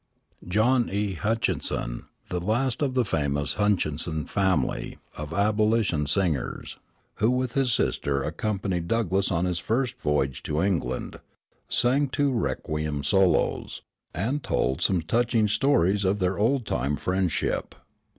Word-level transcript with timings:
John 0.47 0.89
E. 0.89 1.13
Hutchinson, 1.13 2.07
the 2.29 2.39
last 2.39 2.81
of 2.81 2.95
the 2.95 3.05
famous 3.05 3.53
Hutchinson 3.53 4.25
family 4.25 4.97
of 5.15 5.31
abolition 5.31 6.07
singers, 6.07 6.79
who 7.17 7.29
with 7.29 7.53
his 7.53 7.71
sister 7.71 8.23
accompanied 8.23 8.87
Douglass 8.87 9.29
on 9.29 9.45
his 9.45 9.59
first 9.59 9.93
voyage 10.01 10.41
to 10.41 10.59
England, 10.59 11.19
sang 11.69 12.07
two 12.07 12.31
requiem 12.31 13.03
solos, 13.03 13.83
and 14.11 14.41
told 14.41 14.81
some 14.81 15.03
touching 15.03 15.47
stories 15.47 16.03
of 16.03 16.17
their 16.17 16.39
old 16.39 16.65
time 16.65 16.95
friendship. 16.95 17.75